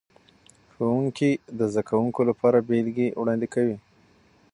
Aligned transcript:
ښوونکي 0.73 1.31
د 1.57 1.59
زده 1.71 1.83
کوونکو 1.89 2.21
لپاره 2.29 2.65
بیلګې 2.69 3.07
وړاندې 3.19 3.47
کوي. 3.53 3.77